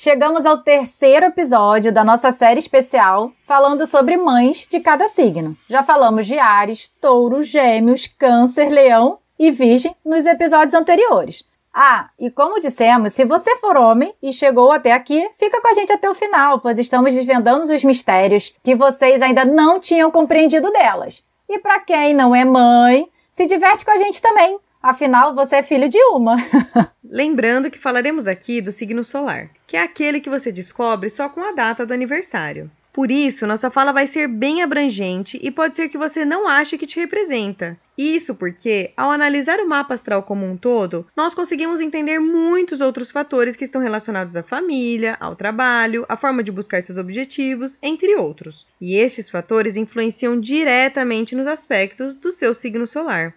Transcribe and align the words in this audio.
Chegamos 0.00 0.46
ao 0.46 0.58
terceiro 0.58 1.26
episódio 1.26 1.92
da 1.92 2.04
nossa 2.04 2.30
série 2.30 2.60
especial 2.60 3.32
falando 3.48 3.84
sobre 3.84 4.16
mães 4.16 4.64
de 4.70 4.78
cada 4.78 5.08
signo. 5.08 5.56
Já 5.68 5.82
falamos 5.82 6.24
de 6.24 6.38
Ares, 6.38 6.86
Touro, 7.00 7.42
Gêmeos, 7.42 8.06
Câncer, 8.06 8.68
Leão 8.68 9.18
e 9.36 9.50
Virgem 9.50 9.96
nos 10.04 10.24
episódios 10.24 10.74
anteriores. 10.74 11.42
Ah, 11.74 12.10
e 12.16 12.30
como 12.30 12.60
dissemos, 12.60 13.12
se 13.12 13.24
você 13.24 13.56
for 13.56 13.76
homem 13.76 14.14
e 14.22 14.32
chegou 14.32 14.70
até 14.70 14.92
aqui, 14.92 15.28
fica 15.36 15.60
com 15.60 15.66
a 15.66 15.74
gente 15.74 15.92
até 15.92 16.08
o 16.08 16.14
final, 16.14 16.60
pois 16.60 16.78
estamos 16.78 17.12
desvendando 17.12 17.64
os 17.64 17.82
mistérios 17.82 18.54
que 18.62 18.76
vocês 18.76 19.20
ainda 19.20 19.44
não 19.44 19.80
tinham 19.80 20.12
compreendido 20.12 20.70
delas. 20.70 21.24
E 21.48 21.58
para 21.58 21.80
quem 21.80 22.14
não 22.14 22.36
é 22.36 22.44
mãe, 22.44 23.10
se 23.32 23.46
diverte 23.46 23.84
com 23.84 23.90
a 23.90 23.96
gente 23.96 24.22
também. 24.22 24.60
Afinal, 24.82 25.34
você 25.34 25.56
é 25.56 25.62
filho 25.62 25.88
de 25.88 25.98
uma. 26.12 26.36
Lembrando 27.02 27.70
que 27.70 27.78
falaremos 27.78 28.28
aqui 28.28 28.60
do 28.60 28.70
signo 28.70 29.02
solar, 29.02 29.50
que 29.66 29.76
é 29.76 29.82
aquele 29.82 30.20
que 30.20 30.30
você 30.30 30.52
descobre 30.52 31.08
só 31.08 31.28
com 31.28 31.42
a 31.42 31.52
data 31.52 31.84
do 31.84 31.92
aniversário. 31.92 32.70
Por 32.92 33.10
isso, 33.12 33.46
nossa 33.46 33.70
fala 33.70 33.92
vai 33.92 34.08
ser 34.08 34.26
bem 34.26 34.60
abrangente 34.60 35.38
e 35.40 35.52
pode 35.52 35.76
ser 35.76 35.88
que 35.88 35.96
você 35.96 36.24
não 36.24 36.48
ache 36.48 36.76
que 36.76 36.86
te 36.86 36.98
representa. 36.98 37.78
Isso 37.96 38.34
porque, 38.34 38.92
ao 38.96 39.10
analisar 39.10 39.60
o 39.60 39.68
mapa 39.68 39.94
astral 39.94 40.22
como 40.22 40.44
um 40.44 40.56
todo, 40.56 41.06
nós 41.16 41.34
conseguimos 41.34 41.80
entender 41.80 42.18
muitos 42.18 42.80
outros 42.80 43.10
fatores 43.10 43.54
que 43.54 43.62
estão 43.62 43.80
relacionados 43.80 44.36
à 44.36 44.42
família, 44.42 45.16
ao 45.20 45.36
trabalho, 45.36 46.04
à 46.08 46.16
forma 46.16 46.42
de 46.42 46.50
buscar 46.50 46.82
seus 46.82 46.98
objetivos, 46.98 47.78
entre 47.82 48.16
outros. 48.16 48.66
E 48.80 48.96
estes 48.96 49.30
fatores 49.30 49.76
influenciam 49.76 50.38
diretamente 50.38 51.36
nos 51.36 51.46
aspectos 51.46 52.14
do 52.14 52.32
seu 52.32 52.52
signo 52.52 52.86
solar. 52.86 53.32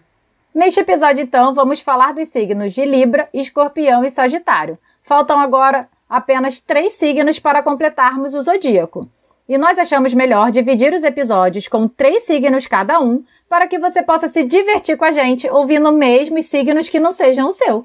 Neste 0.54 0.80
episódio, 0.80 1.22
então, 1.22 1.54
vamos 1.54 1.80
falar 1.80 2.12
dos 2.12 2.28
signos 2.28 2.74
de 2.74 2.84
Libra, 2.84 3.26
Escorpião 3.32 4.04
e 4.04 4.10
Sagitário. 4.10 4.78
Faltam 5.02 5.40
agora 5.40 5.88
apenas 6.08 6.60
três 6.60 6.92
signos 6.92 7.38
para 7.38 7.62
completarmos 7.62 8.34
o 8.34 8.42
zodíaco. 8.42 9.08
E 9.48 9.56
nós 9.56 9.78
achamos 9.78 10.12
melhor 10.12 10.50
dividir 10.50 10.92
os 10.92 11.04
episódios 11.04 11.68
com 11.68 11.88
três 11.88 12.24
signos 12.24 12.66
cada 12.66 13.00
um, 13.00 13.24
para 13.48 13.66
que 13.66 13.78
você 13.78 14.02
possa 14.02 14.28
se 14.28 14.44
divertir 14.44 14.98
com 14.98 15.06
a 15.06 15.10
gente 15.10 15.48
ouvindo 15.48 15.90
mesmo 15.90 16.42
signos 16.42 16.90
que 16.90 17.00
não 17.00 17.12
sejam 17.12 17.48
o 17.48 17.52
seu. 17.52 17.82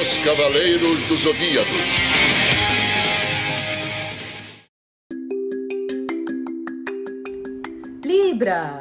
Os 0.00 0.18
Cavaleiros 0.24 1.00
do 1.08 1.16
Zodíaco. 1.16 2.19
Libra. 8.40 8.80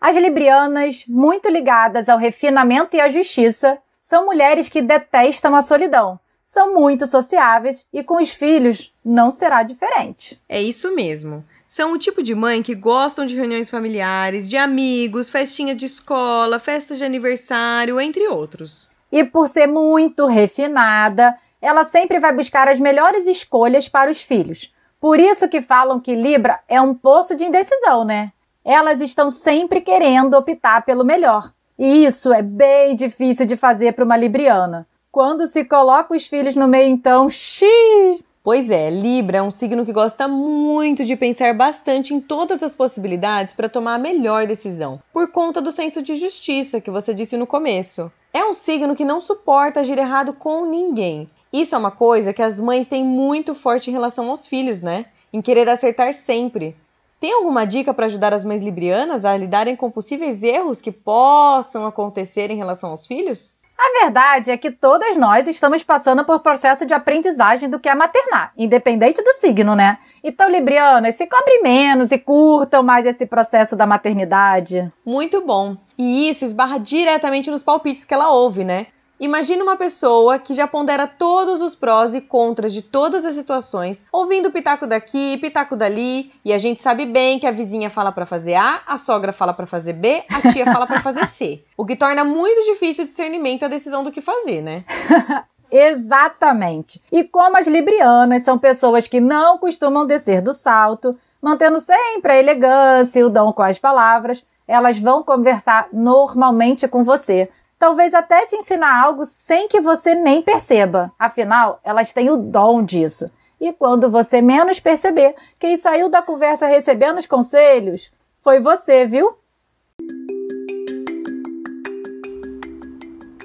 As 0.00 0.16
librianas, 0.16 1.04
muito 1.06 1.48
ligadas 1.48 2.08
ao 2.08 2.18
refinamento 2.18 2.96
e 2.96 3.00
à 3.00 3.08
justiça, 3.08 3.78
são 4.00 4.26
mulheres 4.26 4.68
que 4.68 4.82
detestam 4.82 5.54
a 5.54 5.62
solidão. 5.62 6.18
São 6.44 6.74
muito 6.74 7.06
sociáveis 7.06 7.86
e 7.92 8.02
com 8.02 8.20
os 8.20 8.32
filhos 8.32 8.92
não 9.04 9.30
será 9.30 9.62
diferente. 9.62 10.42
É 10.48 10.60
isso 10.60 10.92
mesmo. 10.96 11.44
São 11.68 11.92
o 11.92 11.98
tipo 11.98 12.20
de 12.20 12.34
mãe 12.34 12.64
que 12.64 12.74
gostam 12.74 13.24
de 13.24 13.36
reuniões 13.36 13.70
familiares, 13.70 14.48
de 14.48 14.56
amigos, 14.56 15.30
festinha 15.30 15.76
de 15.76 15.86
escola, 15.86 16.58
festas 16.58 16.98
de 16.98 17.04
aniversário, 17.04 18.00
entre 18.00 18.26
outros. 18.26 18.90
E 19.12 19.22
por 19.22 19.46
ser 19.46 19.68
muito 19.68 20.26
refinada, 20.26 21.36
ela 21.60 21.84
sempre 21.84 22.18
vai 22.18 22.32
buscar 22.32 22.68
as 22.68 22.80
melhores 22.80 23.26
escolhas 23.26 23.88
para 23.88 24.10
os 24.10 24.22
filhos. 24.22 24.72
Por 25.00 25.18
isso 25.18 25.48
que 25.48 25.60
falam 25.60 26.00
que 26.00 26.14
Libra 26.14 26.60
é 26.68 26.80
um 26.80 26.94
poço 26.94 27.34
de 27.36 27.44
indecisão, 27.44 28.04
né? 28.04 28.32
Elas 28.64 29.00
estão 29.00 29.30
sempre 29.30 29.80
querendo 29.80 30.34
optar 30.34 30.84
pelo 30.84 31.04
melhor. 31.04 31.52
E 31.78 32.04
isso 32.04 32.32
é 32.32 32.42
bem 32.42 32.94
difícil 32.94 33.46
de 33.46 33.56
fazer 33.56 33.92
para 33.92 34.04
uma 34.04 34.16
libriana. 34.16 34.86
Quando 35.10 35.46
se 35.46 35.64
coloca 35.64 36.14
os 36.14 36.26
filhos 36.26 36.54
no 36.54 36.68
meio, 36.68 36.88
então, 36.88 37.28
xiii! 37.30 38.22
Pois 38.42 38.70
é, 38.70 38.88
Libra 38.90 39.38
é 39.38 39.42
um 39.42 39.50
signo 39.50 39.84
que 39.84 39.92
gosta 39.92 40.26
muito 40.26 41.04
de 41.04 41.14
pensar 41.14 41.52
bastante 41.54 42.14
em 42.14 42.20
todas 42.20 42.62
as 42.62 42.74
possibilidades 42.74 43.52
para 43.52 43.68
tomar 43.68 43.94
a 43.94 43.98
melhor 43.98 44.46
decisão, 44.46 45.00
por 45.12 45.30
conta 45.30 45.60
do 45.60 45.70
senso 45.70 46.02
de 46.02 46.16
justiça 46.16 46.80
que 46.80 46.90
você 46.90 47.12
disse 47.12 47.36
no 47.36 47.46
começo. 47.46 48.10
É 48.32 48.44
um 48.44 48.54
signo 48.54 48.96
que 48.96 49.04
não 49.04 49.20
suporta 49.20 49.80
agir 49.80 49.98
errado 49.98 50.32
com 50.32 50.64
ninguém. 50.64 51.28
Isso 51.52 51.74
é 51.74 51.78
uma 51.78 51.90
coisa 51.90 52.32
que 52.32 52.42
as 52.42 52.60
mães 52.60 52.86
têm 52.86 53.04
muito 53.04 53.54
forte 53.54 53.90
em 53.90 53.92
relação 53.92 54.28
aos 54.30 54.46
filhos, 54.46 54.82
né? 54.82 55.06
Em 55.32 55.42
querer 55.42 55.68
acertar 55.68 56.12
sempre. 56.14 56.76
Tem 57.18 57.34
alguma 57.34 57.66
dica 57.66 57.92
para 57.92 58.06
ajudar 58.06 58.32
as 58.32 58.44
mães 58.44 58.62
librianas 58.62 59.24
a 59.24 59.36
lidarem 59.36 59.76
com 59.76 59.90
possíveis 59.90 60.42
erros 60.42 60.80
que 60.80 60.90
possam 60.90 61.86
acontecer 61.86 62.50
em 62.50 62.56
relação 62.56 62.90
aos 62.90 63.06
filhos? 63.06 63.60
A 63.76 64.04
verdade 64.04 64.50
é 64.50 64.58
que 64.58 64.70
todas 64.70 65.16
nós 65.16 65.48
estamos 65.48 65.82
passando 65.82 66.22
por 66.24 66.40
processo 66.40 66.84
de 66.84 66.92
aprendizagem 66.92 67.68
do 67.68 67.80
que 67.80 67.88
é 67.88 67.94
maternar, 67.94 68.52
independente 68.56 69.22
do 69.22 69.32
signo, 69.34 69.74
né? 69.74 69.98
Então, 70.22 70.50
Librianas, 70.50 71.14
se 71.14 71.26
cobrem 71.26 71.62
menos 71.62 72.12
e 72.12 72.18
curtam 72.18 72.82
mais 72.82 73.06
esse 73.06 73.24
processo 73.24 73.74
da 73.74 73.86
maternidade. 73.86 74.92
Muito 75.04 75.40
bom. 75.40 75.78
E 75.96 76.28
isso 76.28 76.44
esbarra 76.44 76.78
diretamente 76.78 77.50
nos 77.50 77.62
palpites 77.62 78.04
que 78.04 78.12
ela 78.12 78.30
ouve, 78.30 78.64
né? 78.64 78.88
Imagina 79.20 79.62
uma 79.62 79.76
pessoa 79.76 80.38
que 80.38 80.54
já 80.54 80.66
pondera 80.66 81.06
todos 81.06 81.60
os 81.60 81.74
prós 81.74 82.14
e 82.14 82.22
contras 82.22 82.72
de 82.72 82.80
todas 82.80 83.26
as 83.26 83.34
situações, 83.34 84.02
ouvindo 84.10 84.50
pitaco 84.50 84.86
daqui, 84.86 85.36
pitaco 85.36 85.76
dali, 85.76 86.32
e 86.42 86.54
a 86.54 86.58
gente 86.58 86.80
sabe 86.80 87.04
bem 87.04 87.38
que 87.38 87.46
a 87.46 87.50
vizinha 87.50 87.90
fala 87.90 88.10
para 88.10 88.24
fazer 88.24 88.54
A, 88.54 88.80
a 88.86 88.96
sogra 88.96 89.30
fala 89.30 89.52
para 89.52 89.66
fazer 89.66 89.92
B, 89.92 90.24
a 90.26 90.50
tia 90.50 90.64
fala 90.64 90.86
para 90.86 91.02
fazer 91.02 91.26
C, 91.26 91.62
o 91.76 91.84
que 91.84 91.96
torna 91.96 92.24
muito 92.24 92.64
difícil 92.64 93.04
o 93.04 93.06
discernimento 93.06 93.62
a 93.62 93.68
decisão 93.68 94.02
do 94.02 94.10
que 94.10 94.22
fazer, 94.22 94.62
né? 94.62 94.84
Exatamente. 95.70 97.02
E 97.12 97.22
como 97.22 97.58
as 97.58 97.66
librianas 97.66 98.42
são 98.42 98.58
pessoas 98.58 99.06
que 99.06 99.20
não 99.20 99.58
costumam 99.58 100.06
descer 100.06 100.40
do 100.40 100.54
salto, 100.54 101.14
mantendo 101.42 101.78
sempre 101.78 102.32
a 102.32 102.38
elegância 102.38 103.20
e 103.20 103.24
o 103.24 103.28
dom 103.28 103.52
com 103.52 103.62
as 103.62 103.78
palavras, 103.78 104.42
elas 104.66 104.98
vão 104.98 105.22
conversar 105.22 105.88
normalmente 105.92 106.88
com 106.88 107.04
você, 107.04 107.50
talvez 107.80 108.12
até 108.12 108.44
te 108.44 108.54
ensinar 108.54 109.02
algo 109.02 109.24
sem 109.24 109.66
que 109.66 109.80
você 109.80 110.14
nem 110.14 110.42
perceba. 110.42 111.10
Afinal, 111.18 111.80
elas 111.82 112.12
têm 112.12 112.28
o 112.28 112.36
dom 112.36 112.84
disso. 112.84 113.30
E 113.58 113.72
quando 113.72 114.10
você 114.10 114.42
menos 114.42 114.78
perceber, 114.78 115.34
quem 115.58 115.78
saiu 115.78 116.10
da 116.10 116.20
conversa 116.20 116.66
recebendo 116.66 117.18
os 117.18 117.26
conselhos 117.26 118.12
foi 118.42 118.60
você, 118.60 119.06
viu? 119.06 119.34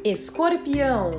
Escorpião. 0.04 1.12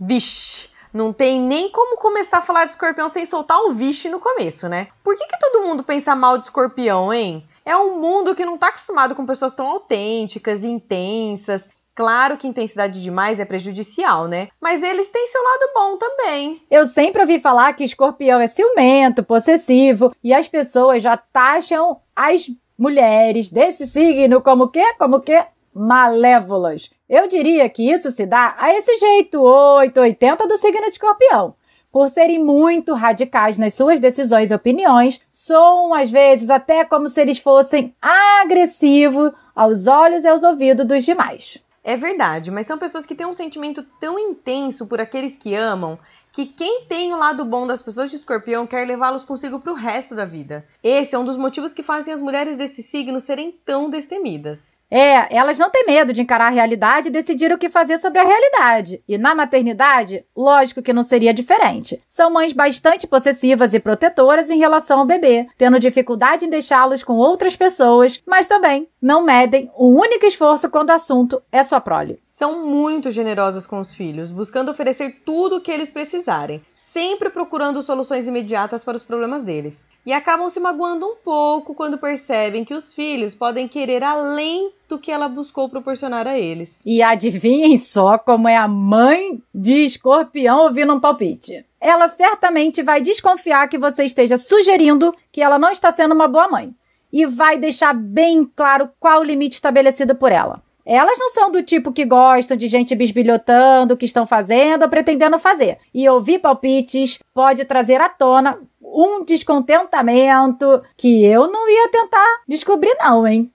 Vixe, 0.00 0.70
não 0.92 1.12
tem 1.12 1.38
nem 1.40 1.70
como 1.70 1.98
começar 1.98 2.38
a 2.38 2.42
falar 2.42 2.64
de 2.64 2.70
escorpião 2.70 3.08
sem 3.08 3.26
soltar 3.26 3.58
um 3.60 3.72
vixe 3.72 4.08
no 4.08 4.18
começo, 4.18 4.68
né? 4.68 4.88
Por 5.04 5.14
que, 5.14 5.26
que 5.26 5.38
todo 5.38 5.62
mundo 5.62 5.82
pensa 5.82 6.16
mal 6.16 6.38
de 6.38 6.46
escorpião, 6.46 7.12
hein? 7.12 7.47
É 7.68 7.76
um 7.76 8.00
mundo 8.00 8.34
que 8.34 8.46
não 8.46 8.54
está 8.54 8.68
acostumado 8.68 9.14
com 9.14 9.26
pessoas 9.26 9.52
tão 9.52 9.68
autênticas 9.68 10.64
intensas. 10.64 11.68
Claro 11.94 12.38
que 12.38 12.48
intensidade 12.48 13.02
demais 13.02 13.40
é 13.40 13.44
prejudicial, 13.44 14.26
né? 14.26 14.48
Mas 14.58 14.82
eles 14.82 15.10
têm 15.10 15.26
seu 15.26 15.42
lado 15.42 15.70
bom 15.74 15.98
também. 15.98 16.62
Eu 16.70 16.88
sempre 16.88 17.20
ouvi 17.20 17.38
falar 17.38 17.74
que 17.74 17.84
escorpião 17.84 18.40
é 18.40 18.46
ciumento, 18.46 19.22
possessivo, 19.22 20.14
e 20.24 20.32
as 20.32 20.48
pessoas 20.48 21.02
já 21.02 21.14
taxam 21.14 22.00
as 22.16 22.50
mulheres 22.78 23.50
desse 23.50 23.86
signo 23.86 24.40
como 24.40 24.68
que? 24.68 24.94
Como 24.94 25.20
que? 25.20 25.38
Malévolas. 25.74 26.88
Eu 27.06 27.28
diria 27.28 27.68
que 27.68 27.92
isso 27.92 28.10
se 28.12 28.24
dá 28.24 28.56
a 28.58 28.72
esse 28.72 28.96
jeito 28.96 29.42
880 29.42 30.46
do 30.46 30.56
signo 30.56 30.84
de 30.84 30.92
escorpião 30.92 31.54
por 31.90 32.08
serem 32.08 32.42
muito 32.42 32.94
radicais 32.94 33.58
nas 33.58 33.74
suas 33.74 34.00
decisões 34.00 34.50
e 34.50 34.54
opiniões, 34.54 35.20
soam 35.30 35.94
às 35.94 36.10
vezes 36.10 36.50
até 36.50 36.84
como 36.84 37.08
se 37.08 37.20
eles 37.20 37.38
fossem 37.38 37.94
agressivos 38.00 39.32
aos 39.54 39.86
olhos 39.86 40.24
e 40.24 40.28
aos 40.28 40.42
ouvidos 40.42 40.86
dos 40.86 41.04
demais. 41.04 41.58
É 41.82 41.96
verdade, 41.96 42.50
mas 42.50 42.66
são 42.66 42.76
pessoas 42.76 43.06
que 43.06 43.14
têm 43.14 43.26
um 43.26 43.32
sentimento 43.32 43.82
tão 43.98 44.18
intenso 44.18 44.86
por 44.86 45.00
aqueles 45.00 45.36
que 45.36 45.54
amam 45.54 45.98
que 46.32 46.46
quem 46.46 46.84
tem 46.84 47.12
o 47.12 47.16
lado 47.16 47.44
bom 47.44 47.66
das 47.66 47.82
pessoas 47.82 48.10
de 48.10 48.16
escorpião 48.16 48.66
quer 48.66 48.86
levá-los 48.86 49.24
consigo 49.24 49.58
para 49.58 49.72
o 49.72 49.76
resto 49.76 50.14
da 50.14 50.24
vida. 50.24 50.64
Esse 50.82 51.14
é 51.14 51.18
um 51.18 51.24
dos 51.24 51.36
motivos 51.36 51.72
que 51.72 51.82
fazem 51.82 52.12
as 52.12 52.20
mulheres 52.20 52.58
desse 52.58 52.82
signo 52.82 53.20
serem 53.20 53.52
tão 53.64 53.90
destemidas. 53.90 54.78
É, 54.90 55.36
elas 55.36 55.58
não 55.58 55.68
têm 55.68 55.84
medo 55.86 56.12
de 56.12 56.22
encarar 56.22 56.46
a 56.46 56.50
realidade 56.50 57.08
e 57.08 57.12
decidir 57.12 57.52
o 57.52 57.58
que 57.58 57.68
fazer 57.68 57.98
sobre 57.98 58.18
a 58.18 58.24
realidade. 58.24 59.02
E 59.06 59.18
na 59.18 59.34
maternidade, 59.34 60.24
lógico 60.34 60.82
que 60.82 60.94
não 60.94 61.02
seria 61.02 61.34
diferente. 61.34 62.02
São 62.08 62.30
mães 62.30 62.52
bastante 62.52 63.06
possessivas 63.06 63.74
e 63.74 63.80
protetoras 63.80 64.48
em 64.48 64.58
relação 64.58 65.00
ao 65.00 65.06
bebê, 65.06 65.46
tendo 65.58 65.78
dificuldade 65.78 66.46
em 66.46 66.50
deixá-los 66.50 67.04
com 67.04 67.16
outras 67.16 67.54
pessoas, 67.54 68.22
mas 68.26 68.48
também 68.48 68.88
não 69.00 69.22
medem 69.22 69.70
o 69.76 69.88
único 69.88 70.26
esforço 70.26 70.70
quando 70.70 70.88
o 70.88 70.94
assunto 70.94 71.42
é 71.52 71.62
sua 71.62 71.80
prole. 71.80 72.18
São 72.24 72.66
muito 72.66 73.10
generosas 73.10 73.66
com 73.66 73.78
os 73.78 73.94
filhos, 73.94 74.32
buscando 74.32 74.70
oferecer 74.70 75.22
tudo 75.24 75.56
o 75.56 75.60
que 75.60 75.70
eles 75.70 75.90
precisarem, 76.18 76.60
sempre 76.74 77.30
procurando 77.30 77.80
soluções 77.80 78.26
imediatas 78.26 78.82
para 78.82 78.96
os 78.96 79.04
problemas 79.04 79.44
deles 79.44 79.86
e 80.04 80.12
acabam 80.12 80.48
se 80.48 80.58
magoando 80.58 81.06
um 81.06 81.16
pouco 81.16 81.74
quando 81.74 81.98
percebem 81.98 82.64
que 82.64 82.74
os 82.74 82.92
filhos 82.92 83.34
podem 83.34 83.68
querer 83.68 84.02
além 84.02 84.72
do 84.88 84.98
que 84.98 85.12
ela 85.12 85.28
buscou 85.28 85.68
proporcionar 85.68 86.26
a 86.26 86.38
eles. 86.38 86.82
E 86.84 87.02
adivinhem 87.02 87.78
só 87.78 88.18
como 88.18 88.48
é 88.48 88.56
a 88.56 88.66
mãe 88.66 89.42
de 89.54 89.84
escorpião 89.84 90.64
ouvindo 90.64 90.92
um 90.92 91.00
palpite. 91.00 91.64
Ela 91.80 92.08
certamente 92.08 92.82
vai 92.82 93.00
desconfiar 93.00 93.68
que 93.68 93.78
você 93.78 94.04
esteja 94.04 94.36
sugerindo 94.36 95.14
que 95.30 95.42
ela 95.42 95.58
não 95.58 95.70
está 95.70 95.92
sendo 95.92 96.14
uma 96.14 96.26
boa 96.26 96.48
mãe. 96.48 96.74
E 97.12 97.24
vai 97.24 97.56
deixar 97.56 97.94
bem 97.94 98.44
claro 98.44 98.90
qual 98.98 99.20
o 99.20 99.24
limite 99.24 99.54
estabelecido 99.54 100.14
por 100.14 100.32
ela. 100.32 100.62
Elas 100.90 101.18
não 101.18 101.28
são 101.28 101.50
do 101.50 101.62
tipo 101.62 101.92
que 101.92 102.06
gostam 102.06 102.56
de 102.56 102.66
gente 102.66 102.94
bisbilhotando 102.94 103.92
o 103.92 103.96
que 103.96 104.06
estão 104.06 104.26
fazendo 104.26 104.84
ou 104.84 104.88
pretendendo 104.88 105.38
fazer. 105.38 105.76
E 105.92 106.08
ouvir 106.08 106.38
palpites 106.38 107.18
pode 107.34 107.66
trazer 107.66 108.00
à 108.00 108.08
tona 108.08 108.58
um 108.80 109.22
descontentamento 109.22 110.82
que 110.96 111.22
eu 111.22 111.46
não 111.46 111.68
ia 111.68 111.90
tentar 111.90 112.40
descobrir, 112.48 112.96
não, 112.98 113.26
hein? 113.26 113.52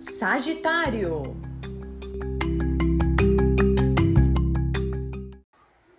Sagitário. 0.00 1.36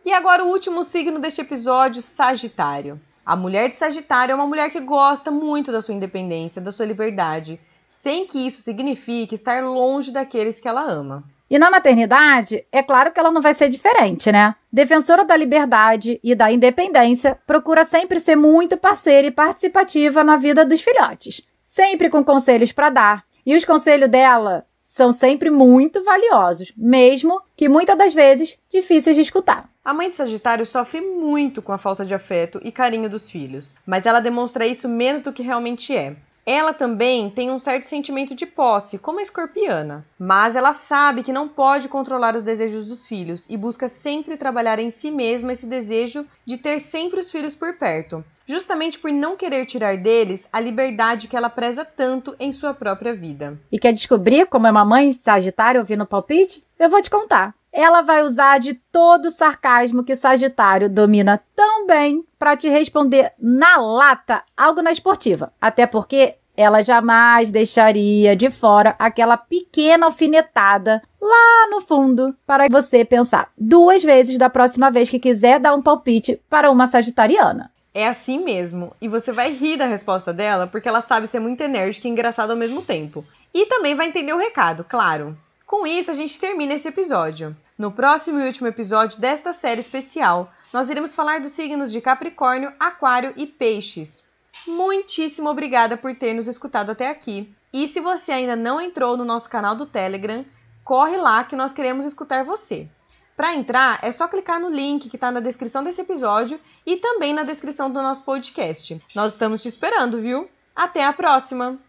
E 0.04 0.12
agora 0.12 0.44
o 0.44 0.48
último 0.48 0.83
signo 0.83 1.19
deste 1.19 1.42
episódio, 1.42 2.01
Sagitário. 2.01 3.00
A 3.28 3.36
mulher 3.36 3.68
de 3.68 3.76
Sagitário 3.76 4.32
é 4.32 4.36
uma 4.36 4.48
mulher 4.48 4.72
que 4.72 4.80
gosta 4.80 5.30
muito 5.30 5.70
da 5.70 5.82
sua 5.82 5.94
independência, 5.94 6.62
da 6.62 6.72
sua 6.72 6.86
liberdade, 6.86 7.60
sem 7.86 8.26
que 8.26 8.48
isso 8.48 8.62
signifique 8.62 9.36
estar 9.36 9.62
longe 9.66 10.14
daqueles 10.14 10.62
que 10.62 10.68
ela 10.70 10.90
ama. 10.90 11.26
E 11.50 11.60
na 11.60 11.70
maternidade, 11.70 12.66
é 12.72 12.82
claro 12.82 13.12
que 13.12 13.20
ela 13.20 13.30
não 13.30 13.42
vai 13.42 13.54
ser 13.54 13.68
diferente, 13.68 14.32
né? 14.32 14.56
Defensora 14.72 15.26
da 15.26 15.36
liberdade 15.36 16.22
e 16.24 16.34
da 16.34 16.50
independência, 16.50 17.38
procura 17.46 17.84
sempre 17.84 18.22
ser 18.22 18.38
muito 18.38 18.78
parceira 18.78 19.28
e 19.28 19.32
participativa 19.32 20.24
na 20.24 20.38
vida 20.38 20.64
dos 20.64 20.80
filhotes, 20.80 21.42
sempre 21.66 22.10
com 22.10 22.24
conselhos 22.24 22.72
para 22.72 22.90
dar. 22.90 23.26
E 23.46 23.58
os 23.58 23.66
conselhos 23.66 24.10
dela 24.10 24.66
são 24.82 25.12
sempre 25.12 25.50
muito 25.50 26.02
valiosos, 26.02 26.72
mesmo 26.78 27.42
que 27.58 27.68
muitas 27.68 27.98
das 27.98 28.14
vezes 28.14 28.58
difíceis 28.72 29.18
de 29.18 29.22
escutar. 29.22 29.70
A 29.88 29.94
mãe 29.94 30.10
de 30.10 30.18
Sagitário 30.18 30.66
sofre 30.66 31.00
muito 31.00 31.62
com 31.62 31.72
a 31.72 31.78
falta 31.78 32.04
de 32.04 32.13
afeto 32.13 32.60
e 32.62 32.74
carinho 32.74 33.10
dos 33.10 33.31
filhos, 33.31 33.74
mas 33.86 34.06
ela 34.06 34.19
demonstra 34.19 34.68
isso 34.68 34.89
menos 34.89 35.22
do 35.22 35.31
que 35.31 35.42
realmente 35.42 35.95
é. 35.95 36.18
Ela 36.45 36.74
também 36.74 37.30
tem 37.30 37.50
um 37.50 37.57
certo 37.57 37.86
sentimento 37.86 38.36
de 38.36 38.45
posse, 38.45 38.98
como 38.98 39.19
a 39.19 39.22
escorpiana, 39.22 40.06
mas 40.19 40.57
ela 40.57 40.74
sabe 40.74 41.24
que 41.24 41.31
não 41.31 41.48
pode 41.48 41.88
controlar 41.88 42.36
os 42.36 42.44
desejos 42.44 42.86
dos 42.86 43.07
filhos 43.07 43.50
e 43.50 43.56
busca 43.56 43.88
sempre 43.88 44.36
trabalhar 44.36 44.78
em 44.78 44.89
si 44.89 45.10
mesma 45.10 45.54
esse 45.54 45.66
desejo 45.66 46.25
de 46.45 46.57
ter 46.57 46.80
sempre 46.80 47.22
os 47.22 47.31
filhos 47.31 47.56
por 47.56 47.78
perto, 47.78 48.25
justamente 48.45 49.00
por 49.00 49.10
não 49.10 49.38
querer 49.38 49.66
tirar 49.66 49.95
deles 49.95 50.50
a 50.51 50.60
liberdade 50.60 51.30
que 51.30 51.38
ela 51.38 51.50
preza 51.50 51.86
tanto 51.86 52.36
em 52.42 52.51
sua 52.51 52.74
própria 52.74 53.16
vida. 53.16 53.57
E 53.72 53.80
quer 53.80 53.94
descobrir 53.94 54.48
como 54.48 54.68
é 54.68 54.72
uma 54.72 54.83
mãe 54.83 55.13
Sagitário 55.13 55.80
ouvindo 55.80 56.06
palpite? 56.06 56.62
Eu 56.78 56.90
vou 56.90 57.01
te 57.01 57.10
contar 57.10 57.56
ela 57.78 58.02
vai 58.02 58.24
usar 58.24 58.58
de 58.58 58.74
todo 58.74 59.28
o 59.28 59.32
sarcasmo 59.32 60.04
que 60.04 60.16
Sagitário 60.16 60.90
domina 60.90 61.40
tão 61.56 61.86
bem 61.86 62.26
para 62.40 62.58
te 62.58 62.68
responder 62.68 63.34
na 63.40 63.78
lata 63.78 64.42
algo 64.58 64.82
na 64.82 64.92
esportiva. 64.92 65.54
Até 65.62 65.86
porque 65.86 66.38
ela 66.56 66.84
jamais 66.84 67.52
deixaria 67.52 68.36
de 68.36 68.50
fora 68.50 68.96
aquela 68.98 69.38
pequena 69.38 70.08
alfinetada 70.08 71.04
lá 71.22 71.68
no 71.70 71.80
fundo 71.80 72.36
para 72.48 72.68
você 72.68 73.06
pensar 73.06 73.52
duas 73.56 74.04
vezes 74.04 74.40
da 74.40 74.50
próxima 74.50 74.90
vez 74.90 75.08
que 75.08 75.20
quiser 75.20 75.60
dar 75.60 75.76
um 75.76 75.82
palpite 75.82 76.42
para 76.50 76.72
uma 76.72 76.88
sagitariana. 76.88 77.72
É 77.94 78.08
assim 78.08 78.44
mesmo, 78.44 78.92
e 79.00 79.08
você 79.08 79.32
vai 79.32 79.52
rir 79.52 79.78
da 79.78 79.86
resposta 79.86 80.34
dela 80.34 80.66
porque 80.66 80.90
ela 80.90 81.02
sabe 81.02 81.28
ser 81.28 81.40
muito 81.40 81.62
enérgica 81.62 82.08
e 82.08 82.12
engraçada 82.12 82.54
ao 82.54 82.58
mesmo 82.58 82.82
tempo. 82.82 83.24
E 83.54 83.68
também 83.68 83.94
vai 83.94 84.08
entender 84.08 84.34
o 84.34 84.40
recado, 84.40 84.84
claro. 84.84 85.38
Com 85.68 85.86
isso, 85.86 86.10
a 86.10 86.14
gente 86.16 86.40
termina 86.40 86.74
esse 86.74 86.88
episódio. 86.88 87.56
No 87.78 87.92
próximo 87.92 88.40
e 88.40 88.48
último 88.48 88.68
episódio 88.68 89.20
desta 89.20 89.54
série 89.54 89.80
especial, 89.80 90.52
nós 90.74 90.90
iremos 90.90 91.14
falar 91.14 91.40
dos 91.40 91.52
signos 91.52 91.92
de 91.92 92.02
Capricórnio, 92.02 92.74
Aquário 92.80 93.34
e 93.38 93.46
Peixes. 93.46 94.26
Muitíssimo 94.66 95.48
obrigada 95.48 95.96
por 95.96 96.16
ter 96.16 96.34
nos 96.34 96.48
escutado 96.48 96.92
até 96.92 97.08
aqui. 97.08 97.54
E 97.72 97.88
se 97.88 98.00
você 98.00 98.32
ainda 98.32 98.56
não 98.56 98.82
entrou 98.82 99.16
no 99.16 99.24
nosso 99.24 99.48
canal 99.48 99.76
do 99.76 99.86
Telegram, 99.86 100.44
corre 100.84 101.18
lá 101.18 101.44
que 101.44 101.56
nós 101.56 101.72
queremos 101.72 102.04
escutar 102.04 102.44
você. 102.44 102.90
Para 103.36 103.54
entrar, 103.54 104.00
é 104.02 104.12
só 104.12 104.28
clicar 104.28 104.60
no 104.60 104.70
link 104.70 105.08
que 105.08 105.16
está 105.16 105.30
na 105.30 105.40
descrição 105.40 105.84
desse 105.84 106.02
episódio 106.02 106.60
e 106.84 106.98
também 106.98 107.32
na 107.32 107.44
descrição 107.44 107.92
do 107.92 108.02
nosso 108.02 108.24
podcast. 108.24 109.00
Nós 109.14 109.34
estamos 109.34 109.62
te 109.62 109.68
esperando, 109.68 110.20
viu? 110.20 110.50
Até 110.76 111.06
a 111.06 111.14
próxima! 111.14 111.80